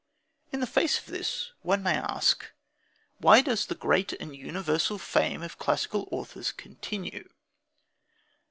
In 0.51 0.61
the 0.61 0.65
face 0.65 0.97
of 0.97 1.05
this 1.05 1.51
one 1.61 1.83
may 1.83 1.93
ask: 1.95 2.51
Why 3.19 3.41
does 3.41 3.67
the 3.67 3.75
great 3.75 4.13
and 4.13 4.35
universal 4.35 4.97
fame 4.97 5.43
of 5.43 5.59
classical 5.59 6.09
authors 6.11 6.51
continue? 6.51 7.29